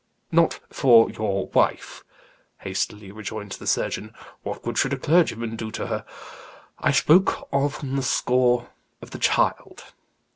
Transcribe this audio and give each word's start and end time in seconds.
"Not 0.31 0.59
for 0.71 1.11
your 1.11 1.49
wife," 1.49 2.03
hastily 2.61 3.11
rejoined 3.11 3.51
the 3.51 3.67
surgeon 3.67 4.15
"what 4.41 4.63
good 4.63 4.75
should 4.79 4.93
a 4.93 4.97
clergyman 4.97 5.55
do 5.55 5.69
to 5.73 5.85
her? 5.85 6.05
I 6.79 6.89
spoke 6.91 7.47
on 7.53 7.95
the 7.97 8.01
score 8.01 8.71
of 8.99 9.11
the 9.11 9.19
child. 9.19 9.93